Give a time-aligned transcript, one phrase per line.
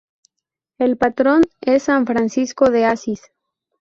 [0.79, 3.21] El patrón es San Francisco de Asís.